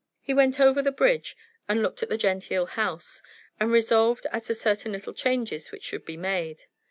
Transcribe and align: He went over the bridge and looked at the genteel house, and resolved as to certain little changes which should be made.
He 0.19 0.33
went 0.33 0.59
over 0.59 0.81
the 0.81 0.91
bridge 0.91 1.37
and 1.69 1.83
looked 1.83 2.01
at 2.01 2.09
the 2.09 2.17
genteel 2.17 2.65
house, 2.65 3.21
and 3.59 3.71
resolved 3.71 4.25
as 4.31 4.47
to 4.47 4.55
certain 4.55 4.93
little 4.93 5.13
changes 5.13 5.71
which 5.71 5.83
should 5.83 6.05
be 6.05 6.17
made. 6.17 6.63